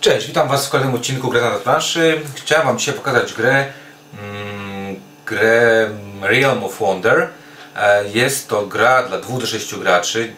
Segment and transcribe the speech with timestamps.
[0.00, 2.20] Cześć, witam Was w kolejnym odcinku Grę na planszy.
[2.34, 3.72] Chciałem Wam dzisiaj pokazać grę,
[4.22, 4.96] mm,
[5.26, 5.90] grę
[6.22, 7.28] Realm of Wonder.
[7.76, 10.32] E, Jest to gra dla 2 do 6 graczy,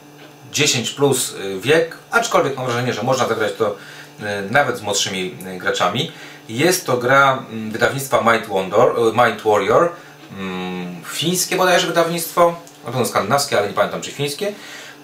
[0.52, 5.36] 10 plus y, wiek, aczkolwiek mam wrażenie, że można zagrać to y, nawet z młodszymi
[5.54, 6.12] y, graczami.
[6.48, 8.88] Jest to gra mm, wydawnictwa Mind, Wonder,
[9.26, 9.92] Mind Warrior,
[10.38, 14.52] mm, fińskie bodajże wydawnictwo, na pewno skandynawskie, ale nie pamiętam czy fińskie.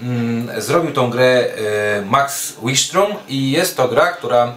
[0.01, 1.45] Mm, Zrobił tą grę
[1.99, 4.53] y, Max Wistrom i jest to gra, która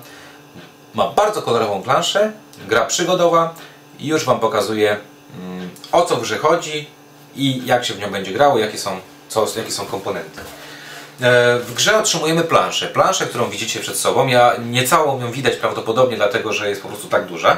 [0.93, 2.31] ma bardzo kolorową planszę,
[2.67, 3.53] gra przygodowa
[3.99, 4.97] i już Wam pokazuję
[5.39, 6.87] mm, o co w grze chodzi
[7.35, 8.99] i jak się w nią będzie grało, jakie są,
[9.29, 10.41] co, jakie są komponenty.
[11.21, 12.87] E, W grze otrzymujemy planszę.
[12.87, 14.27] Planszę, którą widzicie przed sobą.
[14.27, 17.57] Ja nie całą ją widać prawdopodobnie dlatego, że jest po prostu tak duża.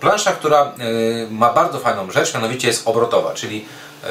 [0.00, 0.72] Plansza, która e,
[1.30, 3.64] ma bardzo fajną rzecz, mianowicie jest obrotowa, czyli
[4.04, 4.08] e,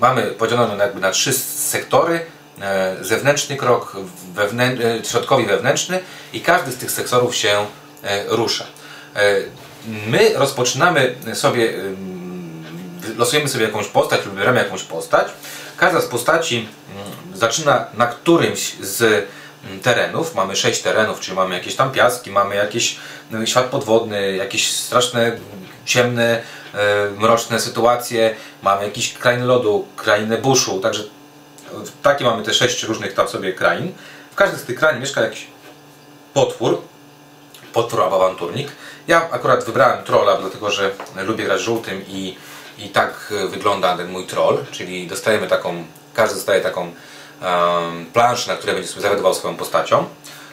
[0.00, 2.26] mamy podzieloną jakby na trzy sektory.
[2.60, 3.96] E, Zewnętrzny krok,
[4.34, 6.00] wewnę, e, środkowy wewnętrzny
[6.32, 7.66] i każdy z tych sektorów się
[8.02, 8.66] e, rusza.
[10.06, 11.74] My rozpoczynamy sobie
[13.16, 15.28] losujemy sobie jakąś postać wybieramy jakąś postać.
[15.76, 16.68] Każda z postaci
[17.34, 19.28] zaczyna na którymś z
[19.82, 20.34] terenów.
[20.34, 22.96] Mamy sześć terenów, czyli mamy jakieś tam piaski, mamy jakiś
[23.32, 25.36] mm, świat podwodny, jakieś straszne,
[25.84, 26.42] ciemne,
[27.18, 31.02] mroczne sytuacje, mamy jakieś krainy lodu, krainy buszu, także
[32.02, 33.92] takie mamy te sześć różnych tam sobie krain.
[34.32, 35.46] W każdym z tych krain mieszka jakiś
[36.34, 36.82] potwór,
[37.72, 38.68] potwór albo awanturnik.
[39.08, 42.36] Ja akurat wybrałem trolla, dlatego że lubię grać żółtym i,
[42.78, 48.56] i tak wygląda ten mój troll, czyli dostajemy taką, każdy dostaje taką um, planszę, na
[48.56, 50.06] której będzie sobie zawiadował swoją postacią.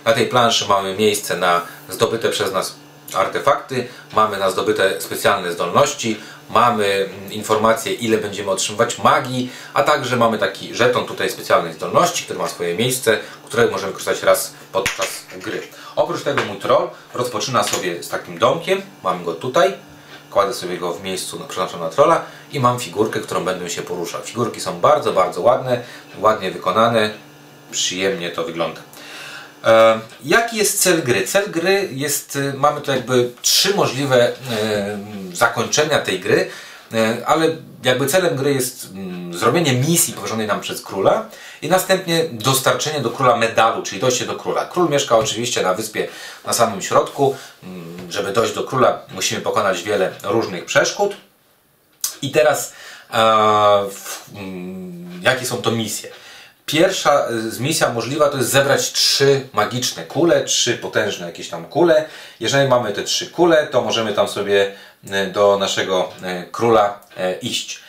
[0.05, 2.75] Na tej planszy mamy miejsce na zdobyte przez nas
[3.13, 6.19] artefakty, mamy na zdobyte specjalne zdolności,
[6.53, 12.39] mamy informacje ile będziemy otrzymywać magii, a także mamy taki żeton tutaj specjalnej zdolności, który
[12.39, 15.61] ma swoje miejsce, którego możemy korzystać raz podczas gry.
[15.95, 19.73] Oprócz tego mój troll rozpoczyna sobie z takim domkiem, mam go tutaj,
[20.31, 24.21] kładę sobie go w miejscu przeznaczonym na trolla i mam figurkę, którą będę się poruszał.
[24.21, 25.81] Figurki są bardzo, bardzo ładne,
[26.19, 27.13] ładnie wykonane,
[27.71, 28.81] przyjemnie to wygląda.
[29.63, 31.27] E, jaki jest cel gry?
[31.27, 34.33] Cel gry jest, e, mamy tu jakby trzy możliwe e,
[35.33, 36.49] zakończenia tej gry,
[37.25, 41.29] ale jakby celem gry jest mm, zrobienie misji powierzonej nam przez króla
[41.61, 44.65] i następnie dostarczenie do króla medalu, czyli dojście do króla.
[44.65, 46.07] Król mieszka oczywiście na wyspie
[46.45, 47.35] na samym środku.
[47.63, 51.15] Mm, Żeby dojść do króla musimy pokonać wiele różnych przeszkód.
[52.21, 52.73] I teraz
[54.33, 56.09] mm, jakie są to misje?
[56.65, 62.05] Pierwsza y, misja możliwa to jest zebrać trzy magiczne kule, trzy potężne jakieś tam kule.
[62.39, 64.71] Jeżeli mamy te trzy kule, to możemy tam sobie
[65.05, 66.99] y, do naszego y, króla
[67.41, 67.83] iść.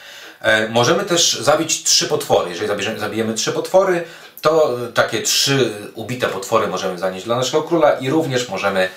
[0.45, 2.51] E, Możemy też zabić trzy potwory.
[2.51, 4.05] Jeżeli zabijemy trzy potwory,
[4.41, 8.89] to takie trzy ubite potwory możemy zanieść dla naszego króla i również możemy,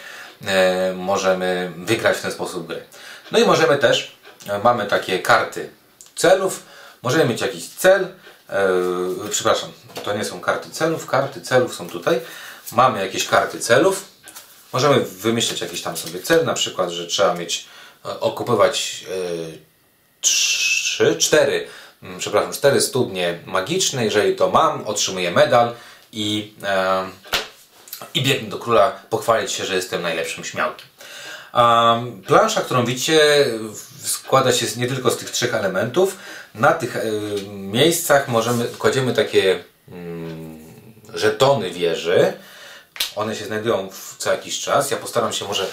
[0.48, 2.84] e, możemy wygrać w ten sposób gry.
[3.32, 4.18] No i możemy też,
[4.50, 5.70] e, mamy takie karty
[6.16, 6.64] celów,
[7.04, 8.08] możemy mieć jakiś cel,
[8.50, 9.72] e, przepraszam,
[10.04, 12.20] to nie są karty celów, karty celów są tutaj,
[12.72, 14.04] mamy jakieś karty celów,
[14.74, 17.66] możemy wymyśleć jakiś tam sobie cel, na przykład, że trzeba mieć,
[18.06, 19.58] e, okupywać e,
[20.22, 21.68] trzy, cztery,
[22.04, 25.76] mm, przepraszam, cztery studnie magiczne, jeżeli to mam, otrzymuję medal
[26.12, 27.10] i, e,
[28.14, 30.88] i biegnę do króla pochwalić się, że jestem najlepszym śmiałkiem.
[32.28, 33.46] Plansza, którą widzicie,
[34.04, 36.18] składa się nie tylko z tych trzech elementów.
[36.58, 37.02] Na tych e,
[37.52, 39.60] miejscach możemy, kładziemy takie
[39.92, 40.60] mm,
[41.14, 42.34] żetony wieży.
[43.16, 44.92] One się znajdują co jakiś czas.
[44.92, 45.68] Ja postaram się może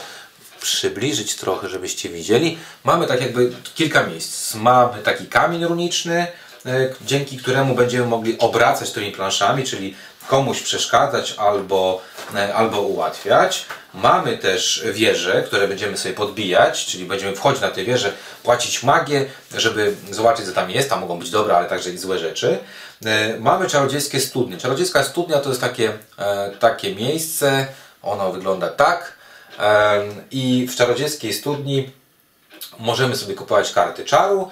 [0.61, 2.59] przybliżyć trochę, żebyście widzieli.
[2.85, 4.55] Mamy tak jakby kilka miejsc.
[4.55, 6.27] Mamy taki kamień runiczny,
[6.67, 9.95] e, dzięki któremu będziemy mogli obracać tymi planszami, czyli
[10.29, 12.01] komuś przeszkadzać albo,
[12.35, 13.67] e, albo ułatwiać.
[13.95, 18.13] Mamy też wieże, które będziemy sobie podbijać, czyli będziemy wchodzić na te wieże,
[18.43, 19.27] płacić magię,
[19.57, 20.91] żeby zobaczyć co tam jest.
[20.91, 22.59] Tam mogą być dobre, ale także i złe rzeczy.
[23.05, 24.59] E, Mamy czarodziejskie studnie.
[24.59, 27.67] Czarodziejska studnia to jest takie, e, takie miejsce,
[28.03, 29.15] ono wygląda tak.
[30.31, 31.91] I w czarodziejskiej studni
[32.79, 34.51] możemy sobie kupować karty czaru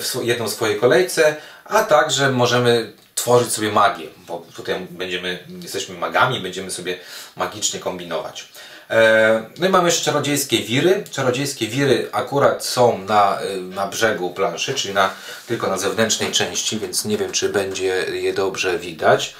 [0.00, 6.40] w jedną swojej kolejce, a także możemy tworzyć sobie magię, bo tutaj będziemy, jesteśmy magami,
[6.40, 6.98] będziemy sobie
[7.36, 8.48] magicznie kombinować.
[8.90, 11.04] E, No i mamy jeszcze czarodziejskie wiry.
[11.10, 15.10] Czarodziejskie wiry akurat są na, y, na brzegu planszy, czyli na,
[15.46, 19.34] tylko na zewnętrznej części, więc nie wiem, czy będzie je dobrze widać.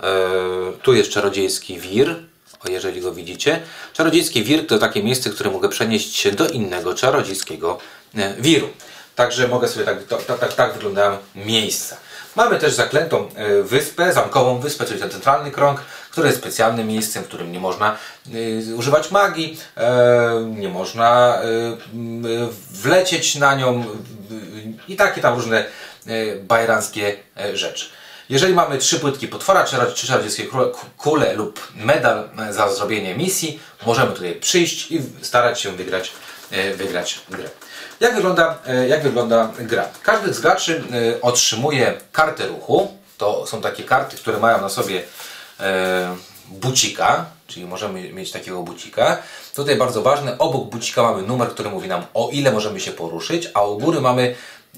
[0.00, 0.06] E,
[0.82, 2.16] Tu jest czarodziejski wir,
[2.66, 3.60] o jeżeli go widzicie.
[3.92, 7.78] Czarodziejski wir to takie miejsce, które mogę przenieść się do innego czarodziejskiego
[8.14, 8.68] e, wiru.
[9.16, 11.96] Także mogę sobie tak, tak, tak, tak wyglądają miejsca.
[12.36, 15.80] Mamy też zaklętą e, wyspę, zamkową wyspę, czyli ten centralny krąg,
[16.10, 17.96] które jest specjalnym miejscem, w którym nie można
[18.34, 21.38] y, używać magii, e, nie można
[22.70, 23.84] wlecieć na nią
[24.88, 25.64] i takie tam różne
[26.40, 27.16] bajeranckie
[27.54, 27.86] rzeczy.
[28.28, 30.46] Jeżeli mamy trzy płytki potwora, czy czarodziejskie
[30.96, 36.12] kule lub medal za zrobienie misji, możemy tutaj przyjść i starać się wygrać,
[36.76, 37.48] wygrać grę.
[38.02, 38.58] Jak wygląda,
[38.88, 39.88] jak wygląda gra?
[40.02, 40.84] Każdy z graczy
[41.22, 45.02] otrzymuje kartę ruchu, to są takie karty, które mają na sobie
[45.60, 46.16] e,
[46.48, 49.18] bucika, czyli możemy mieć takiego bucika.
[49.54, 53.50] Tutaj bardzo ważne, obok bucika mamy numer, który mówi nam o ile możemy się poruszyć,
[53.54, 54.34] a u góry mamy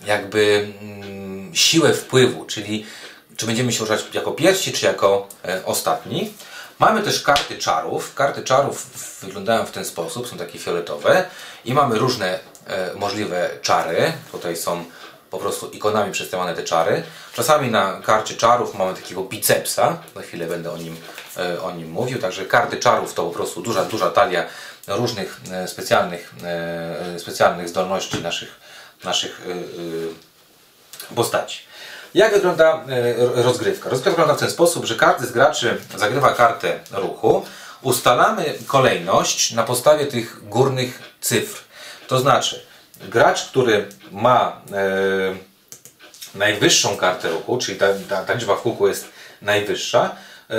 [0.06, 2.86] jakby mm, siłę wpływu, czyli
[3.36, 6.32] czy będziemy się ruszać jako pierwsi, czy jako e, ostatni.
[6.78, 8.14] Mamy też karty czarów.
[8.14, 8.86] Karty czarów
[9.20, 11.24] wyglądają w ten sposób, są takie fioletowe
[11.64, 14.12] i mamy różne e, możliwe czary.
[14.32, 14.84] Tutaj są
[15.34, 17.02] po prostu ikonami przedstawione te czary.
[17.32, 20.96] Czasami na karcie czarów mamy takiego bicepsa, za chwilę będę o nim,
[21.36, 24.44] e, o nim mówił, także karty czarów to po prostu duża, duża talia
[24.86, 28.60] różnych e, specjalnych, e, specjalnych zdolności naszych,
[29.04, 29.42] naszych
[31.14, 31.58] postaci.
[32.14, 32.84] Jak wygląda
[33.34, 33.90] rozgrywka?
[33.90, 37.46] Rozgrywka wygląda w ten sposób, że każdy z graczy zagrywa kartę ruchu.
[37.82, 41.62] Ustalamy kolejność na podstawie tych górnych cyfr.
[42.08, 42.66] To znaczy,
[43.08, 49.08] gracz, który ma e, najwyższą kartę ruchu, czyli ta, ta, ta liczba w kółku jest
[49.42, 50.16] najwyższa,
[50.50, 50.54] e,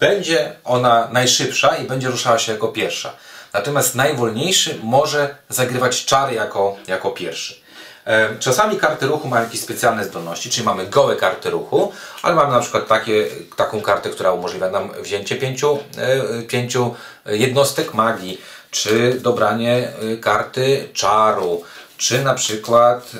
[0.00, 3.12] będzie ona najszybsza i będzie ruszała się jako pierwsza.
[3.52, 7.54] Natomiast najwolniejszy może zagrywać czary jako, jako pierwszy.
[8.08, 11.92] E, czasami karty ruchu mają jakieś specjalne zdolności, czyli mamy gołe karty ruchu,
[12.22, 16.94] ale mamy na przykład takie, taką kartę, która umożliwia nam wzięcie pięciu, e, pięciu
[17.26, 18.40] jednostek magii
[18.70, 21.62] czy dobranie y, karty czaru,
[21.96, 23.12] czy na przykład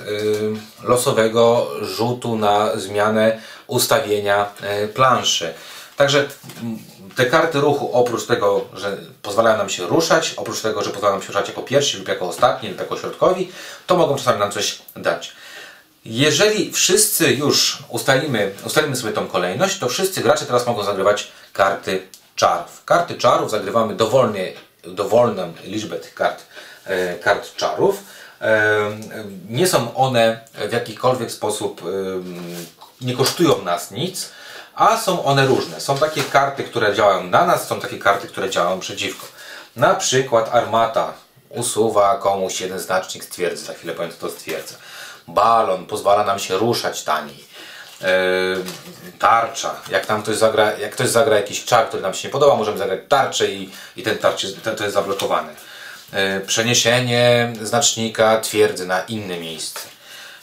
[0.83, 4.47] losowego rzutu na zmianę ustawienia
[4.95, 5.55] planszy.
[5.99, 6.29] Także
[7.17, 11.23] te karty ruchu, oprócz tego, że pozwalają nam się ruszać, oprócz tego, że pozwalają nam
[11.23, 13.53] się ruszać jako pierwsi lub jako ostatni lub jako środkowi,
[13.87, 15.33] to mogą czasami nam coś dać.
[16.05, 22.07] Jeżeli wszyscy już ustalimy, ustalimy sobie tą kolejność, to wszyscy gracze teraz mogą zagrywać karty
[22.37, 22.85] czarów.
[22.85, 24.53] Karty czarów zagrywamy dowolnie
[24.83, 26.43] dowolną liczbę tych kart,
[26.85, 28.03] e, kart czarów.
[28.41, 28.77] E,
[29.49, 31.83] nie są one w jakikolwiek sposób,
[33.01, 34.31] nie kosztują nas nic,
[34.79, 35.81] a są one różne.
[35.81, 39.27] Są takie karty, które działają na nas, są takie karty, które działają przeciwko.
[39.77, 41.13] Na przykład armata
[41.49, 44.75] usuwa komuś jeden znacznik z za chwilę powiem to stwierdzę.
[45.29, 47.45] Balon pozwala nam się ruszać taniej.
[48.01, 48.09] Yy,
[49.19, 49.75] tarcza.
[49.91, 52.79] Jak tam ktoś zagra, jak ktoś zagra jakiś czar, który nam się nie podoba, możemy
[52.79, 55.53] zagrać tarczę i, i ten tarcz jest, ten, to jest zablokowany.
[56.13, 59.81] Yy, przeniesienie znacznika twierdzy na inne miejsce.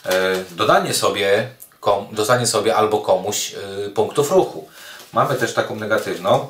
[0.04, 0.12] Yy,
[0.50, 1.48] dodanie sobie,
[1.86, 3.54] kom, dodanie sobie albo komuś
[3.94, 4.68] punktów ruchu.
[5.12, 6.46] Mamy też taką negatywną.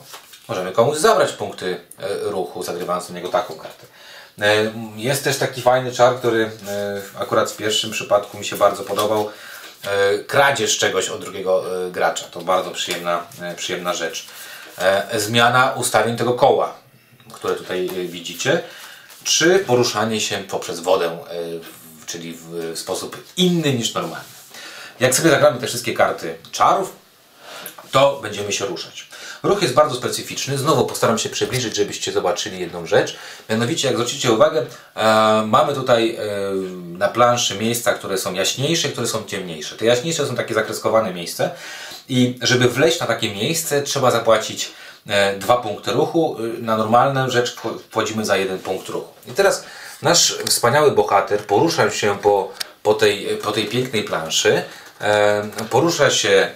[0.49, 1.81] Możemy komuś zabrać punkty
[2.23, 3.87] ruchu, zagrywając do niego taką kartę.
[4.97, 6.51] Jest też taki fajny czar, który
[7.19, 9.31] akurat w pierwszym przypadku mi się bardzo podobał
[9.87, 12.25] E, kradzież czegoś od drugiego e, gracza.
[12.25, 14.27] To bardzo przyjemna, przyjemna rzecz.
[15.17, 16.75] Zmiana ustawień tego koła,
[17.33, 18.63] które tutaj widzicie,
[19.25, 21.19] czy poruszanie się poprzez wodę,
[22.07, 24.36] czyli w sposób inny niż normalny.
[25.01, 26.93] Jak sobie zagramy te wszystkie karty czarów,
[27.91, 29.09] to będziemy się ruszać.
[29.43, 30.59] Ruch jest bardzo specyficzny.
[30.59, 33.17] Znowu postaram się przybliżyć, żebyście zobaczyli jedną rzecz.
[33.51, 36.21] Mianowicie, jak zwrócicie uwagę, e, mamy tutaj e,
[36.99, 39.77] na planszy miejsca, które są jaśniejsze, które są ciemniejsze.
[39.77, 41.51] Te jaśniejsze są takie zakreskowane miejsca
[42.09, 44.73] i żeby wleźć na takie miejsce, trzeba zapłacić
[45.07, 46.37] e, dwa punkty ruchu.
[46.61, 47.57] Na normalną rzecz
[47.91, 49.13] wchodzimy za jeden punkt ruchu.
[49.29, 49.65] I teraz
[50.03, 54.63] nasz wspaniały bohater porusza się po, po, tej, po tej pięknej planszy.
[55.01, 56.51] E, porusza się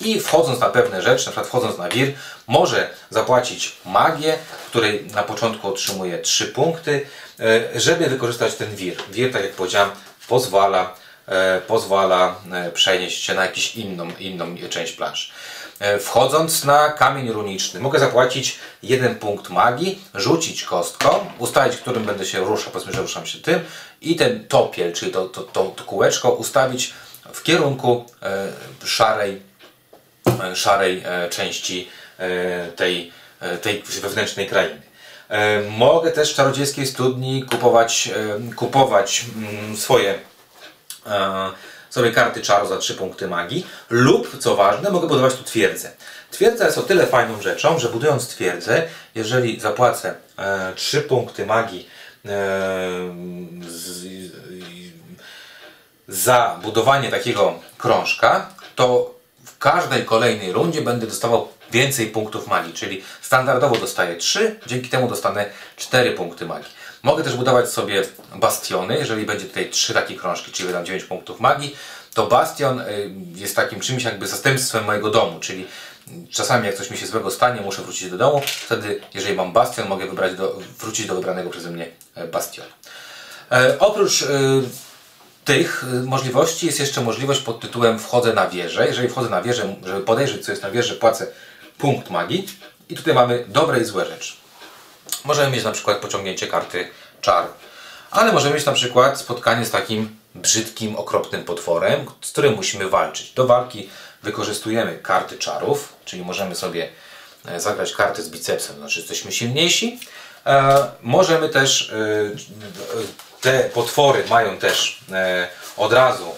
[0.00, 2.12] i wchodząc na pewne rzeczy, na przykład wchodząc na wir,
[2.46, 7.06] może zapłacić magię, której na początku otrzymuje 3 punkty,
[7.40, 8.96] e, żeby wykorzystać ten wir.
[9.10, 9.90] Wir, tak jak powiedziałem,
[10.28, 10.94] pozwala,
[11.26, 12.34] e, pozwala
[12.74, 15.32] przenieść się na jakąś inną, inną część planszy.
[16.00, 22.38] Wchodząc na kamień runiczny, mogę zapłacić jeden punkt magii, rzucić kostką, ustalić, którym będę się
[22.44, 23.60] ruszał, powiedzmy, że ruszam się tym,
[24.00, 26.94] i ten topiel, czyli to, to, to, to kółeczko, ustawić
[27.34, 29.42] w kierunku e, szarej
[30.42, 31.88] E, szarej e, części
[32.76, 33.12] tej,
[33.62, 34.82] tej wewnętrznej krainy.
[35.70, 38.10] Mogę też w czarodziejskiej studni kupować,
[38.56, 40.18] kupować mm, swoje
[41.90, 45.90] sobie karty czaru za 3 punkty magii lub, co ważne, mogę budować tu twierdzę.
[46.30, 48.82] Twierdza jest o tyle fajną rzeczą, że budując twierdzę,
[49.14, 50.14] jeżeli zapłacę
[50.74, 51.88] 3 punkty magii
[56.08, 59.14] za budowanie takiego krążka, to
[59.58, 65.46] każdej kolejnej rundzie będę dostawał więcej punktów magii, czyli standardowo dostaję 3, dzięki temu dostanę
[65.76, 66.70] 4 punkty magii.
[67.02, 68.02] Mogę też budować sobie
[68.34, 71.76] bastiony, jeżeli będzie tutaj 3 takie krążki, czyli wydam 9 punktów magii,
[72.14, 75.66] to bastion y, jest takim czymś jakby zastępstwem mojego domu, czyli
[76.30, 79.88] czasami jak coś mi się złego stanie, muszę wrócić do domu, wtedy jeżeli mam bastion,
[79.88, 80.06] mogę
[80.36, 82.70] do, wrócić do wybranego przeze mnie e, bastionu.
[83.52, 84.26] E, oprócz e,
[85.44, 88.86] tych e, możliwości jest jeszcze możliwość pod tytułem wchodzę na wieżę.
[88.86, 91.26] Jeżeli wchodzę na wieżę, żeby podejrzeć co jest na wieży, płacę
[91.78, 92.48] punkt magii.
[92.88, 94.32] I tutaj mamy dobre i złe rzeczy.
[95.24, 96.88] Możemy mieć na przykład pociągnięcie karty
[97.20, 97.46] czar.
[98.10, 103.32] Ale możemy mieć na przykład spotkanie z takim brzydkim, okropnym potworem, z którym musimy walczyć.
[103.32, 103.88] Do walki
[104.22, 106.88] wykorzystujemy karty czarów, czyli możemy sobie
[107.46, 110.00] e, zagrać karty z bicepsem, znaczy jesteśmy silniejsi.
[110.46, 111.94] E, możemy też, e,
[113.44, 116.34] te potwory mają też e, od razu,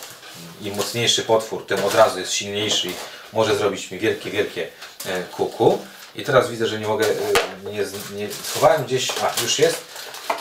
[0.62, 2.94] im mocniejszy potwór, tym od razu jest silniejszy i
[3.32, 4.68] może zrobić mi wielkie, wielkie
[5.06, 5.78] e, kuku.
[6.14, 7.84] I teraz widzę, że nie mogę, e, nie,
[8.16, 9.84] nie schowałem gdzieś, a już jest.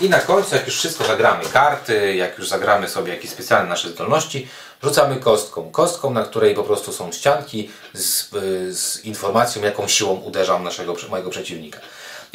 [0.02, 3.90] I na końcu, jak już wszystko zagramy, karty, jak już zagramy sobie jakieś specjalne nasze
[3.90, 4.48] zdolności,
[4.84, 5.72] rzucamy kostką.
[5.72, 8.30] Kostką, na której po prostu są ścianki z,
[8.78, 11.80] z informacją, jaką siłą uderzam naszego, mojego przeciwnika.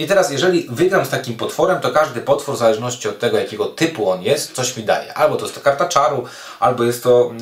[0.01, 3.67] I teraz, jeżeli wygram z takim potworem, to każdy potwór, w zależności od tego, jakiego
[3.67, 5.15] typu on jest, coś mi daje.
[5.15, 6.25] Albo to jest to karta czaru,
[6.61, 7.33] albo jest to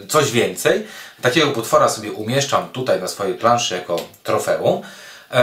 [0.00, 0.86] yy, coś więcej.
[1.22, 4.80] Takiego potwora sobie umieszczam tutaj na swojej planszy jako trofeum.
[5.30, 5.38] Yy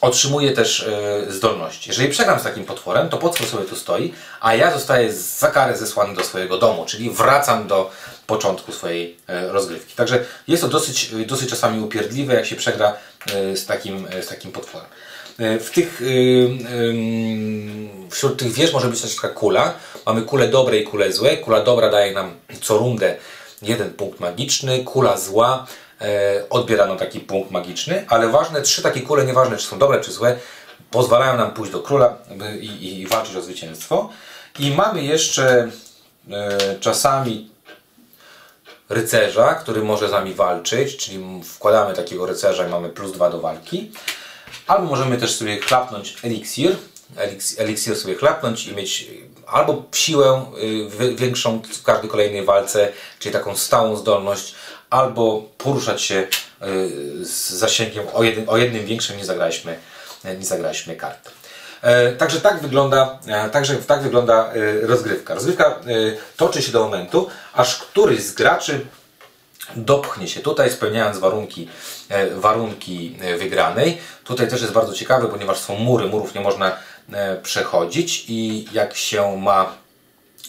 [0.00, 1.90] otrzymuję też e, zdolności.
[1.90, 5.76] Jeżeli przegram z takim potworem, to potwór sobie tu stoi, a ja zostaję za karę
[5.76, 7.90] zesłany do swojego domu, czyli wracam do
[8.26, 9.94] początku swojej e, rozgrywki.
[9.94, 12.96] Także jest to dosyć, dosyć czasami upierdliwe, jak się przegra
[13.34, 14.88] e, z takim, z takim potworem.
[15.60, 16.02] W tych,
[18.10, 19.74] wśród tych wież może być też taka kula.
[20.06, 21.36] Mamy kulę dobre i kulę złe.
[21.36, 22.30] Kula dobra daje nam
[22.62, 23.16] co rundę
[23.62, 25.66] jeden punkt magiczny, kula zła
[26.00, 30.12] E, odbierano taki punkt magiczny, ale ważne, trzy takie kule, nieważne czy są dobre czy
[30.12, 30.36] złe,
[30.90, 32.16] pozwalają nam pójść do króla
[32.60, 34.10] i, i walczyć o zwycięstwo.
[34.58, 35.70] I mamy jeszcze
[36.30, 37.50] e, czasami
[38.88, 43.40] rycerza, który może z nami walczyć, czyli wkładamy takiego rycerza i mamy plus dwa do
[43.40, 43.92] walki.
[44.70, 46.76] Albo możemy też sobie chlapnąć eliksir,
[47.58, 49.06] eliksir sobie chlapnąć i mieć
[49.46, 50.44] albo siłę
[51.00, 54.54] y, większą w każdej kolejnej walce, czyli taką stałą zdolność,
[54.90, 59.78] albo poruszać się y, z zasięgiem o, jednym, o jednym większym nie zagraliśmy,
[60.38, 61.30] nie zagraliśmy kart.
[61.82, 65.34] E, także tak wygląda, e, także tak wygląda e, rozgrywka.
[65.34, 65.80] Rozgrywka
[66.36, 68.86] toczy się do momentu, aż któryś z graczy
[69.76, 71.68] dopchnie się tutaj, spełniając warunki,
[72.34, 73.98] warunki wygranej.
[74.24, 76.76] Tutaj też jest bardzo ciekawe, ponieważ są mury, murów nie można
[77.42, 79.72] przechodzić i jak się ma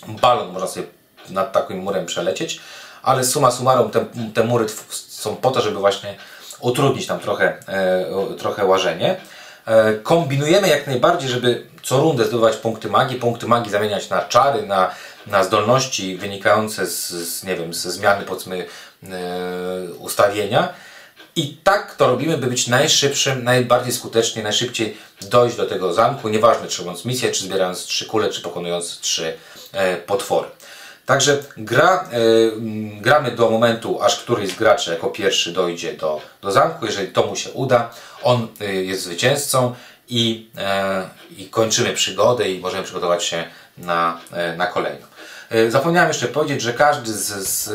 [0.08, 0.88] balon, można sobie
[1.30, 2.60] nad takim murem przelecieć,
[3.04, 6.16] ale suma summarum te, te mury są po to, żeby właśnie
[6.60, 8.06] utrudnić tam trochę, e,
[8.38, 9.22] trochę łażenie.
[9.66, 14.68] E, kombinujemy jak najbardziej, żeby co rundę zdobywać punkty magii, punkty magii zamieniać na czary,
[14.68, 14.92] na,
[15.28, 18.66] na zdolności wynikające z, z, nie wiem, ze zmiany powiedzmy e,
[20.00, 20.74] ustawienia.
[21.36, 26.68] I tak to robimy, by być najszybszym, najbardziej skutecznie, najszybciej dojść do tego zamku, nieważne
[26.68, 29.38] czy robiąc misję, czy zbierając trzy kule, czy pokonując trzy
[29.72, 30.48] e, potwory.
[31.06, 32.52] Także gra, y,
[33.02, 36.86] gramy do momentu, aż któryś z graczy jako pierwszy dojdzie do, do zamku.
[36.86, 37.90] Jeżeli to mu się uda,
[38.24, 39.76] on jest zwycięzcą
[40.10, 40.50] i,
[41.38, 43.44] i kończymy przygodę i możemy przygotować się
[43.78, 44.20] na,
[44.58, 45.11] na kolejną.
[45.70, 47.70] Zapomniałem jeszcze powiedzieć, że każdy z, z,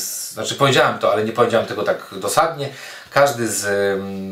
[0.00, 2.68] z, Znaczy powiedziałem to, ale nie powiedziałem tego tak dosadnie.
[3.10, 3.66] Każdy z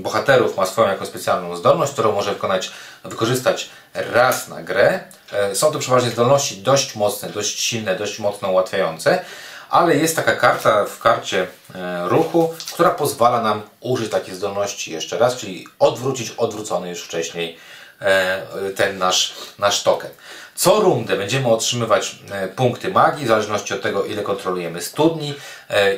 [0.02, 2.72] bohaterów ma swoją jakąś specjalną zdolność, którą może wykonać,
[3.04, 5.00] wykorzystać raz na grę.
[5.32, 9.24] E, są to przeważnie zdolności dość mocne, dość silne, dość mocno ułatwiające,
[9.70, 15.18] ale jest taka karta w karcie e, ruchu, która pozwala nam użyć takiej zdolności jeszcze
[15.18, 17.56] raz, czyli odwrócić odwrócony już wcześniej
[18.00, 18.42] e,
[18.76, 20.10] ten nasz, nasz token.
[20.54, 22.18] Co rundę będziemy otrzymywać
[22.56, 25.34] punkty magii, w zależności od tego, ile kontrolujemy studni,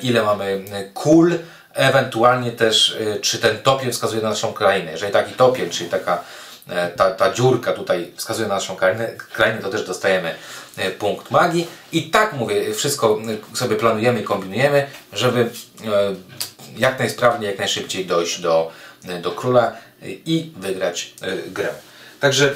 [0.03, 1.39] ile mamy kul,
[1.75, 4.93] ewentualnie też, czy ten topień wskazuje na naszą krainę.
[4.93, 6.25] Jeżeli taki topień, czyli taka
[6.69, 10.35] E, ta, ta dziurka tutaj wskazuje na naszą krainę, krainę, to też dostajemy
[10.77, 11.67] e, punkt magii.
[11.93, 13.19] I tak mówię, wszystko
[13.53, 15.51] e, sobie planujemy i kombinujemy, żeby
[16.77, 18.71] jak najsprawniej, jak najszybciej dojść do,
[19.23, 21.15] do króla i wygrać
[21.47, 21.69] grę.
[22.25, 22.55] Także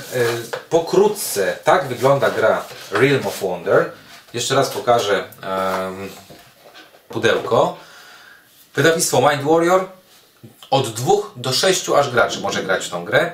[0.70, 3.90] pokrótce tak wygląda gra Realm of Wonder.
[4.34, 5.25] Jeszcze raz pokażę
[7.08, 7.76] pudełko.
[8.75, 9.88] Wydawnictwo Mind Warrior.
[10.70, 13.32] Od dwóch do sześciu aż graczy może grać w tą grę.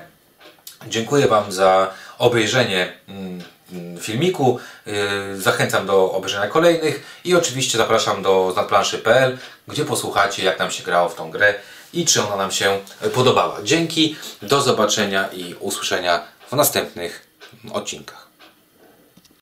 [0.86, 4.58] Dziękuję Wam za obejrzenie mm, filmiku.
[4.86, 9.38] Y, zachęcam do obejrzenia kolejnych i oczywiście zapraszam do znadplanszy.pl,
[9.68, 11.54] gdzie posłuchacie jak nam się grało w tą grę
[11.94, 12.80] i czy ona nam się
[13.14, 13.62] podobała.
[13.62, 17.26] Dzięki, do zobaczenia i usłyszenia w następnych
[17.72, 18.24] odcinkach.